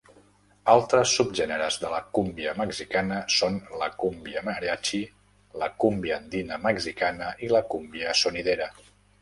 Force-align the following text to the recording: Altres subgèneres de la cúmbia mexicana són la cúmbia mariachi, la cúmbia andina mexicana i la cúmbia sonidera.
Altres 0.71 1.11
subgèneres 1.17 1.75
de 1.83 1.91
la 1.91 1.99
cúmbia 2.17 2.53
mexicana 2.61 3.19
són 3.35 3.59
la 3.83 3.91
cúmbia 4.05 4.43
mariachi, 4.49 5.03
la 5.65 5.71
cúmbia 5.85 6.19
andina 6.23 6.61
mexicana 6.67 7.33
i 7.49 7.55
la 7.57 7.65
cúmbia 7.77 8.21
sonidera. 8.25 8.73